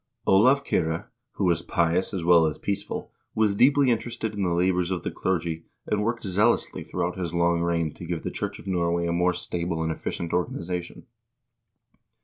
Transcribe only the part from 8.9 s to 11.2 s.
a more stable and effi cient organization.